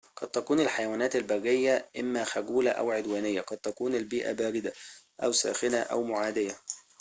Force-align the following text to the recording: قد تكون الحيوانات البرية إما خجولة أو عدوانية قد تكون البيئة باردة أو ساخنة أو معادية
قد 0.15 0.27
تكون 0.27 0.59
الحيوانات 0.59 1.15
البرية 1.15 1.89
إما 1.99 2.23
خجولة 2.23 2.71
أو 2.71 2.91
عدوانية 2.91 3.41
قد 3.41 3.57
تكون 3.57 3.95
البيئة 3.95 4.31
باردة 4.31 4.73
أو 5.23 5.31
ساخنة 5.31 5.77
أو 5.81 6.03
معادية 6.03 6.55